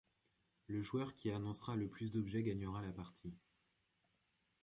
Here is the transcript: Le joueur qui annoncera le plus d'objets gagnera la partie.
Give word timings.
Le 0.65 0.81
joueur 0.81 1.13
qui 1.13 1.29
annoncera 1.29 1.75
le 1.75 1.87
plus 1.87 2.11
d'objets 2.11 2.41
gagnera 2.41 2.81
la 2.81 2.91
partie. 2.91 3.35